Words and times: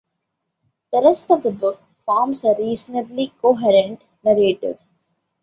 The 0.91 0.99
rest 0.99 1.29
of 1.29 1.43
the 1.43 1.51
book 1.51 1.79
forms 2.07 2.43
a 2.43 2.55
reasonably 2.57 3.31
coherent 3.39 4.01
narrative. 4.23 4.79